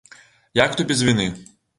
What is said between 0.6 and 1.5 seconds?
то без віны?